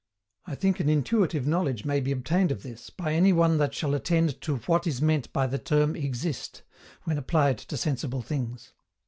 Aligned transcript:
I 0.47 0.55
think 0.55 0.79
an 0.79 0.89
intuitive 0.89 1.45
knowledge 1.45 1.85
may 1.85 1.99
be 1.99 2.11
obtained 2.11 2.51
of 2.51 2.63
this 2.63 2.89
by 2.89 3.13
any 3.13 3.31
one 3.31 3.59
that 3.59 3.75
shall 3.75 3.93
attend 3.93 4.41
to 4.41 4.55
WHAT 4.57 4.87
IS 4.87 4.99
MEANT 4.99 5.31
BY 5.31 5.45
THE 5.45 5.59
TERM 5.59 5.95
EXIST, 5.95 6.63
when 7.03 7.19
applied 7.19 7.59
to 7.59 7.77
sensible 7.77 8.23
things. 8.23 8.73